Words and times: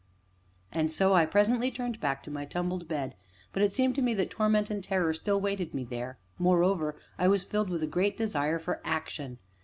And 0.71 0.91
so 0.91 1.13
I 1.13 1.27
presently 1.27 1.69
turned 1.69 1.99
back 1.99 2.23
to 2.23 2.31
my 2.31 2.43
tumbled 2.43 2.87
bed, 2.87 3.13
but 3.53 3.61
it 3.61 3.71
seemed 3.71 3.93
to 3.97 4.01
me 4.01 4.15
that 4.15 4.31
torment 4.31 4.71
and 4.71 4.83
terror 4.83 5.13
still 5.13 5.39
waited 5.39 5.75
me 5.75 5.83
there; 5.83 6.17
moreover, 6.39 6.95
I 7.19 7.27
was 7.27 7.43
filled 7.43 7.69
with 7.69 7.83
a 7.83 7.87
great 7.87 8.17
desire 8.17 8.57
for 8.57 8.81
action. 8.83 9.37